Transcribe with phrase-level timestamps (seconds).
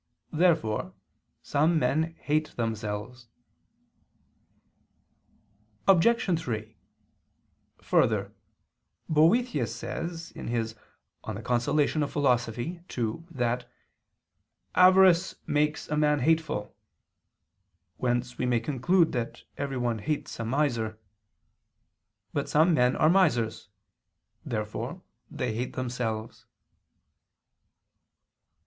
[0.33, 0.95] Therefore
[1.43, 3.27] some men hate themselves.
[5.87, 6.39] Obj.
[6.39, 6.75] 3:
[7.83, 8.33] Further,
[9.07, 12.59] Boethius says (De Consol.
[12.59, 13.71] ii) that
[14.73, 16.75] "avarice makes a man hateful";
[17.97, 20.97] whence we may conclude that everyone hates a miser.
[22.33, 23.69] But some men are misers.
[24.43, 26.47] Therefore they hate themselves.